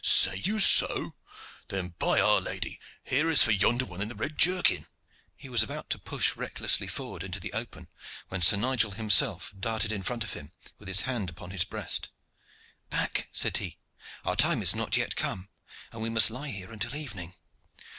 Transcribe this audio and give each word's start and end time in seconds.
"Say 0.03 0.37
you 0.37 0.57
so? 0.59 1.13
Then, 1.67 1.89
by 1.99 2.19
our 2.19 2.41
Lady! 2.41 2.79
here 3.03 3.29
is 3.29 3.43
for 3.43 3.51
yonder 3.51 3.85
one 3.85 4.01
in 4.01 4.09
the 4.09 4.15
red 4.15 4.35
jerkin!" 4.35 4.87
He 5.35 5.47
was 5.47 5.61
about 5.61 5.91
to 5.91 5.99
push 5.99 6.35
recklessly 6.35 6.87
forward 6.87 7.21
into 7.23 7.39
the 7.39 7.53
open, 7.53 7.87
when 8.27 8.41
Sir 8.41 8.55
Nigel 8.57 8.89
himself 8.93 9.53
darted 9.59 9.91
in 9.91 10.01
front 10.01 10.23
of 10.23 10.33
him, 10.33 10.53
with 10.79 10.87
his 10.87 11.01
hand 11.01 11.29
upon 11.29 11.51
his 11.51 11.65
breast. 11.65 12.09
"Back!" 12.89 13.29
said 13.31 13.57
he. 13.57 13.77
"Our 14.25 14.35
time 14.35 14.63
is 14.63 14.73
not 14.75 14.97
yet 14.97 15.15
come, 15.15 15.49
and 15.91 16.01
we 16.01 16.09
must 16.09 16.31
lie 16.31 16.49
here 16.49 16.71
until 16.71 16.95
evening. 16.95 17.35